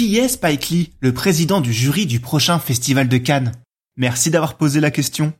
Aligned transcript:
Qui 0.00 0.16
est 0.16 0.28
Spike 0.28 0.70
Lee, 0.70 0.92
le 1.00 1.12
président 1.12 1.60
du 1.60 1.74
jury 1.74 2.06
du 2.06 2.20
prochain 2.20 2.58
festival 2.58 3.06
de 3.06 3.18
Cannes? 3.18 3.52
Merci 3.98 4.30
d'avoir 4.30 4.56
posé 4.56 4.80
la 4.80 4.90
question. 4.90 5.34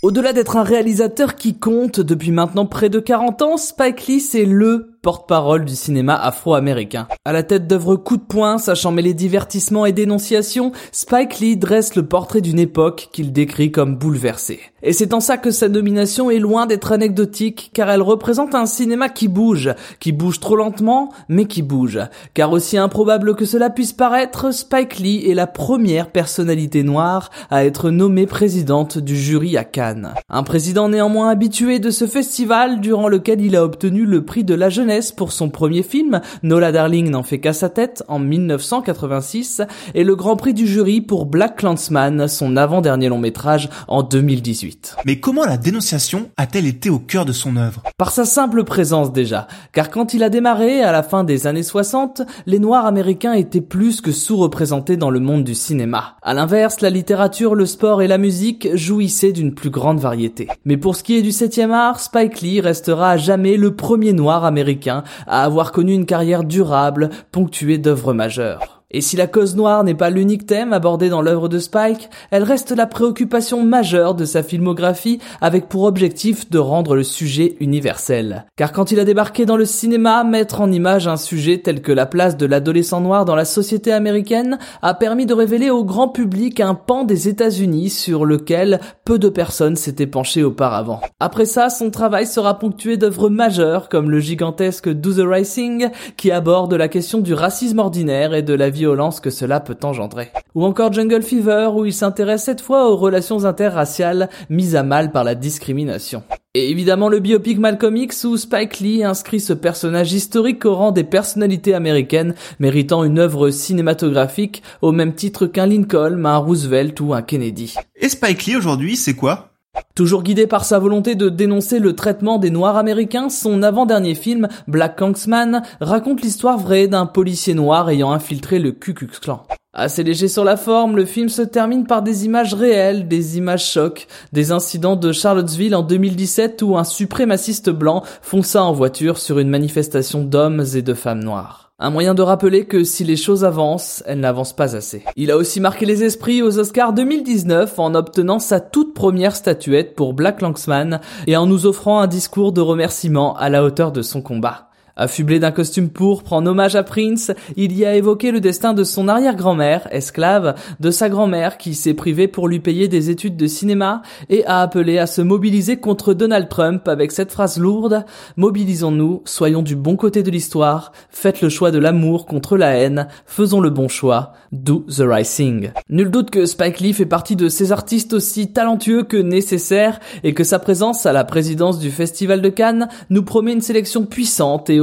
Au-delà 0.00 0.32
d'être 0.32 0.56
un 0.56 0.62
réalisateur 0.62 1.34
qui 1.34 1.58
compte 1.58 1.98
depuis 1.98 2.30
maintenant 2.30 2.66
près 2.66 2.88
de 2.88 3.00
40 3.00 3.42
ans, 3.42 3.56
Spike 3.56 4.06
Lee 4.06 4.20
c'est 4.20 4.44
LE 4.44 4.97
porte-parole 5.02 5.64
du 5.64 5.76
cinéma 5.76 6.14
afro-américain. 6.14 7.08
À 7.24 7.32
la 7.32 7.42
tête 7.42 7.66
d'œuvres 7.66 7.96
coup 7.96 8.16
de 8.16 8.22
poing, 8.22 8.58
sachant 8.58 8.90
mêler 8.90 9.14
divertissement 9.14 9.86
et 9.86 9.92
dénonciation, 9.92 10.72
Spike 10.92 11.38
Lee 11.40 11.56
dresse 11.56 11.94
le 11.94 12.06
portrait 12.06 12.40
d'une 12.40 12.58
époque 12.58 13.08
qu'il 13.12 13.32
décrit 13.32 13.70
comme 13.70 13.96
bouleversée. 13.96 14.60
Et 14.82 14.92
c'est 14.92 15.12
en 15.12 15.20
ça 15.20 15.38
que 15.38 15.50
sa 15.50 15.68
nomination 15.68 16.30
est 16.30 16.38
loin 16.38 16.66
d'être 16.66 16.92
anecdotique, 16.92 17.70
car 17.74 17.90
elle 17.90 18.02
représente 18.02 18.54
un 18.54 18.66
cinéma 18.66 19.08
qui 19.08 19.26
bouge, 19.26 19.74
qui 19.98 20.12
bouge 20.12 20.38
trop 20.38 20.56
lentement, 20.56 21.10
mais 21.28 21.46
qui 21.46 21.62
bouge. 21.62 21.98
Car 22.34 22.52
aussi 22.52 22.78
improbable 22.78 23.34
que 23.34 23.44
cela 23.44 23.70
puisse 23.70 23.92
paraître, 23.92 24.52
Spike 24.52 24.98
Lee 24.98 25.28
est 25.28 25.34
la 25.34 25.48
première 25.48 26.10
personnalité 26.10 26.82
noire 26.82 27.30
à 27.50 27.64
être 27.64 27.90
nommée 27.90 28.26
présidente 28.26 28.98
du 28.98 29.16
jury 29.16 29.56
à 29.56 29.64
Cannes. 29.64 30.14
Un 30.28 30.42
président 30.42 30.88
néanmoins 30.88 31.28
habitué 31.28 31.80
de 31.80 31.90
ce 31.90 32.06
festival 32.06 32.80
durant 32.80 33.08
lequel 33.08 33.40
il 33.40 33.56
a 33.56 33.64
obtenu 33.64 34.04
le 34.04 34.24
prix 34.24 34.44
de 34.44 34.54
la 34.54 34.68
jeunesse 34.88 35.12
pour 35.12 35.32
son 35.32 35.50
premier 35.50 35.82
film, 35.82 36.22
Nola 36.42 36.72
Darling 36.72 37.10
n'en 37.10 37.22
fait 37.22 37.40
qu'à 37.40 37.52
sa 37.52 37.68
tête, 37.68 38.02
en 38.08 38.18
1986, 38.18 39.60
et 39.94 40.02
le 40.02 40.16
Grand 40.16 40.36
Prix 40.36 40.54
du 40.54 40.66
jury 40.66 41.02
pour 41.02 41.26
Black 41.26 41.56
Clansman, 41.56 42.26
son 42.26 42.56
avant-dernier 42.56 43.10
long 43.10 43.18
métrage, 43.18 43.68
en 43.86 44.02
2018. 44.02 44.96
Mais 45.04 45.20
comment 45.20 45.44
la 45.44 45.58
dénonciation 45.58 46.30
a-t-elle 46.38 46.66
été 46.66 46.88
au 46.88 46.98
cœur 46.98 47.26
de 47.26 47.32
son 47.32 47.56
œuvre? 47.56 47.82
Par 47.98 48.12
sa 48.12 48.24
simple 48.24 48.64
présence 48.64 49.12
déjà, 49.12 49.46
car 49.72 49.90
quand 49.90 50.14
il 50.14 50.22
a 50.22 50.30
démarré, 50.30 50.80
à 50.80 50.90
la 50.90 51.02
fin 51.02 51.22
des 51.22 51.46
années 51.46 51.62
60, 51.62 52.22
les 52.46 52.58
Noirs 52.58 52.86
américains 52.86 53.34
étaient 53.34 53.60
plus 53.60 54.00
que 54.00 54.12
sous-représentés 54.12 54.96
dans 54.96 55.10
le 55.10 55.20
monde 55.20 55.44
du 55.44 55.54
cinéma. 55.54 56.16
À 56.22 56.32
l'inverse, 56.32 56.80
la 56.80 56.88
littérature, 56.88 57.54
le 57.54 57.66
sport 57.66 58.00
et 58.00 58.08
la 58.08 58.16
musique 58.16 58.74
jouissaient 58.74 59.32
d'une 59.32 59.54
plus 59.54 59.70
grande 59.70 60.00
variété. 60.00 60.48
Mais 60.64 60.78
pour 60.78 60.96
ce 60.96 61.02
qui 61.02 61.18
est 61.18 61.22
du 61.22 61.32
7 61.32 61.58
art, 61.70 62.00
Spike 62.00 62.40
Lee 62.40 62.62
restera 62.62 63.10
à 63.10 63.16
jamais 63.18 63.58
le 63.58 63.76
premier 63.76 64.14
noir 64.14 64.46
américain 64.46 64.77
à 64.86 65.44
avoir 65.44 65.72
connu 65.72 65.92
une 65.92 66.06
carrière 66.06 66.44
durable, 66.44 67.10
ponctuée 67.32 67.78
d'œuvres 67.78 68.12
majeures. 68.12 68.77
Et 68.90 69.02
si 69.02 69.16
la 69.16 69.26
cause 69.26 69.54
noire 69.54 69.84
n'est 69.84 69.92
pas 69.92 70.08
l'unique 70.08 70.46
thème 70.46 70.72
abordé 70.72 71.10
dans 71.10 71.20
l'œuvre 71.20 71.50
de 71.50 71.58
Spike, 71.58 72.08
elle 72.30 72.42
reste 72.42 72.70
la 72.70 72.86
préoccupation 72.86 73.62
majeure 73.62 74.14
de 74.14 74.24
sa 74.24 74.42
filmographie 74.42 75.18
avec 75.42 75.68
pour 75.68 75.82
objectif 75.82 76.48
de 76.48 76.58
rendre 76.58 76.96
le 76.96 77.02
sujet 77.02 77.56
universel. 77.60 78.46
Car 78.56 78.72
quand 78.72 78.90
il 78.90 78.98
a 78.98 79.04
débarqué 79.04 79.44
dans 79.44 79.58
le 79.58 79.66
cinéma, 79.66 80.24
mettre 80.24 80.62
en 80.62 80.72
image 80.72 81.06
un 81.06 81.18
sujet 81.18 81.58
tel 81.58 81.82
que 81.82 81.92
la 81.92 82.06
place 82.06 82.38
de 82.38 82.46
l'adolescent 82.46 83.02
noir 83.02 83.26
dans 83.26 83.34
la 83.34 83.44
société 83.44 83.92
américaine 83.92 84.58
a 84.80 84.94
permis 84.94 85.26
de 85.26 85.34
révéler 85.34 85.68
au 85.68 85.84
grand 85.84 86.08
public 86.08 86.58
un 86.58 86.74
pan 86.74 87.04
des 87.04 87.28
États-Unis 87.28 87.90
sur 87.90 88.24
lequel 88.24 88.80
peu 89.04 89.18
de 89.18 89.28
personnes 89.28 89.76
s'étaient 89.76 90.06
penchées 90.06 90.44
auparavant. 90.44 91.02
Après 91.20 91.44
ça, 91.44 91.68
son 91.68 91.90
travail 91.90 92.26
sera 92.26 92.58
ponctué 92.58 92.96
d'œuvres 92.96 93.28
majeures 93.28 93.90
comme 93.90 94.10
le 94.10 94.20
gigantesque 94.20 94.88
Do 94.88 95.12
the 95.12 95.28
Rising 95.28 95.90
qui 96.16 96.30
aborde 96.30 96.72
la 96.72 96.88
question 96.88 97.18
du 97.18 97.34
racisme 97.34 97.80
ordinaire 97.80 98.32
et 98.32 98.40
de 98.40 98.54
la 98.54 98.70
violence 98.78 99.20
que 99.20 99.30
cela 99.30 99.60
peut 99.60 99.76
engendrer. 99.82 100.30
Ou 100.54 100.64
encore 100.64 100.92
Jungle 100.92 101.22
Fever 101.22 101.70
où 101.74 101.84
il 101.84 101.92
s'intéresse 101.92 102.44
cette 102.44 102.60
fois 102.60 102.90
aux 102.90 102.96
relations 102.96 103.44
interraciales 103.44 104.30
mises 104.48 104.76
à 104.76 104.82
mal 104.82 105.12
par 105.12 105.24
la 105.24 105.34
discrimination. 105.34 106.22
Et 106.54 106.70
évidemment 106.70 107.08
le 107.08 107.20
biopic 107.20 107.58
Malcolm 107.58 107.96
X 107.96 108.24
où 108.24 108.36
Spike 108.36 108.80
Lee 108.80 109.04
inscrit 109.04 109.40
ce 109.40 109.52
personnage 109.52 110.12
historique 110.12 110.64
au 110.64 110.74
rang 110.74 110.92
des 110.92 111.04
personnalités 111.04 111.74
américaines 111.74 112.34
méritant 112.58 113.04
une 113.04 113.18
œuvre 113.18 113.50
cinématographique 113.50 114.62
au 114.80 114.92
même 114.92 115.14
titre 115.14 115.46
qu'un 115.46 115.66
Lincoln, 115.66 116.24
un 116.24 116.38
Roosevelt 116.38 116.98
ou 117.00 117.12
un 117.12 117.22
Kennedy. 117.22 117.74
Et 117.96 118.08
Spike 118.08 118.46
Lee 118.46 118.56
aujourd'hui, 118.56 118.96
c'est 118.96 119.14
quoi? 119.14 119.47
Toujours 119.94 120.22
guidé 120.22 120.46
par 120.46 120.64
sa 120.64 120.78
volonté 120.78 121.14
de 121.16 121.28
dénoncer 121.28 121.80
le 121.80 121.96
traitement 121.96 122.38
des 122.38 122.50
Noirs 122.50 122.76
américains, 122.76 123.28
son 123.28 123.62
avant-dernier 123.62 124.14
film, 124.14 124.48
Black 124.68 124.96
Konksman, 124.96 125.62
raconte 125.80 126.22
l'histoire 126.22 126.58
vraie 126.58 126.86
d'un 126.86 127.06
policier 127.06 127.54
noir 127.54 127.90
ayant 127.90 128.12
infiltré 128.12 128.58
le 128.58 128.72
Ku 128.72 128.94
Klux 128.94 129.18
Klan. 129.20 129.44
Assez 129.80 130.02
léger 130.02 130.26
sur 130.26 130.42
la 130.42 130.56
forme, 130.56 130.96
le 130.96 131.04
film 131.04 131.28
se 131.28 131.40
termine 131.40 131.86
par 131.86 132.02
des 132.02 132.24
images 132.24 132.52
réelles, 132.52 133.06
des 133.06 133.38
images 133.38 133.64
chocs, 133.64 134.08
des 134.32 134.50
incidents 134.50 134.96
de 134.96 135.12
Charlottesville 135.12 135.76
en 135.76 135.84
2017 135.84 136.62
où 136.62 136.76
un 136.76 136.82
suprémaciste 136.82 137.70
blanc 137.70 138.02
fonça 138.20 138.64
en 138.64 138.72
voiture 138.72 139.18
sur 139.18 139.38
une 139.38 139.48
manifestation 139.48 140.24
d'hommes 140.24 140.64
et 140.74 140.82
de 140.82 140.94
femmes 140.94 141.22
noires. 141.22 141.70
Un 141.78 141.90
moyen 141.90 142.14
de 142.14 142.22
rappeler 142.22 142.64
que 142.64 142.82
si 142.82 143.04
les 143.04 143.14
choses 143.14 143.44
avancent, 143.44 144.02
elles 144.04 144.18
n'avancent 144.18 144.56
pas 144.56 144.74
assez. 144.74 145.04
Il 145.14 145.30
a 145.30 145.36
aussi 145.36 145.60
marqué 145.60 145.86
les 145.86 146.02
esprits 146.02 146.42
aux 146.42 146.58
Oscars 146.58 146.92
2019 146.92 147.78
en 147.78 147.94
obtenant 147.94 148.40
sa 148.40 148.58
toute 148.58 148.94
première 148.94 149.36
statuette 149.36 149.94
pour 149.94 150.12
Black 150.12 150.42
Lanksman 150.42 151.00
et 151.28 151.36
en 151.36 151.46
nous 151.46 151.66
offrant 151.66 152.00
un 152.00 152.08
discours 152.08 152.50
de 152.50 152.60
remerciement 152.60 153.36
à 153.36 153.48
la 153.48 153.62
hauteur 153.62 153.92
de 153.92 154.02
son 154.02 154.22
combat. 154.22 154.67
Affublé 155.00 155.38
d'un 155.38 155.52
costume 155.52 155.90
pourpre 155.90 156.32
en 156.32 156.44
hommage 156.44 156.74
à 156.74 156.82
Prince, 156.82 157.30
il 157.56 157.72
y 157.78 157.86
a 157.86 157.94
évoqué 157.94 158.32
le 158.32 158.40
destin 158.40 158.74
de 158.74 158.82
son 158.82 159.06
arrière-grand-mère, 159.06 159.86
esclave, 159.92 160.56
de 160.80 160.90
sa 160.90 161.08
grand-mère 161.08 161.56
qui 161.56 161.76
s'est 161.76 161.94
privée 161.94 162.26
pour 162.26 162.48
lui 162.48 162.58
payer 162.58 162.88
des 162.88 163.08
études 163.08 163.36
de 163.36 163.46
cinéma 163.46 164.02
et 164.28 164.44
a 164.46 164.60
appelé 164.60 164.98
à 164.98 165.06
se 165.06 165.22
mobiliser 165.22 165.76
contre 165.76 166.14
Donald 166.14 166.48
Trump 166.48 166.88
avec 166.88 167.12
cette 167.12 167.30
phrase 167.30 167.58
lourde 167.58 168.04
Mobilisons-nous, 168.36 169.22
soyons 169.24 169.62
du 169.62 169.76
bon 169.76 169.94
côté 169.94 170.24
de 170.24 170.32
l'histoire, 170.32 170.90
faites 171.10 171.42
le 171.42 171.48
choix 171.48 171.70
de 171.70 171.78
l'amour 171.78 172.26
contre 172.26 172.56
la 172.56 172.76
haine, 172.76 173.06
faisons 173.24 173.60
le 173.60 173.70
bon 173.70 173.86
choix, 173.86 174.32
do 174.50 174.84
the 174.88 175.02
right 175.02 175.28
thing. 175.28 175.70
Nul 175.88 176.10
doute 176.10 176.30
que 176.30 176.44
Spike 176.44 176.80
Lee 176.80 176.92
fait 176.92 177.06
partie 177.06 177.36
de 177.36 177.48
ces 177.48 177.70
artistes 177.70 178.14
aussi 178.14 178.52
talentueux 178.52 179.04
que 179.04 179.16
nécessaires 179.16 180.00
et 180.24 180.34
que 180.34 180.42
sa 180.42 180.58
présence 180.58 181.06
à 181.06 181.12
la 181.12 181.22
présidence 181.22 181.78
du 181.78 181.92
Festival 181.92 182.42
de 182.42 182.48
Cannes 182.48 182.88
nous 183.10 183.22
promet 183.22 183.52
une 183.52 183.60
sélection 183.60 184.04
puissante 184.04 184.70
et 184.70 184.80